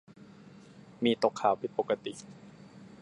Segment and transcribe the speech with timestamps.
[1.03, 2.13] มีตกขาวผิดปกติ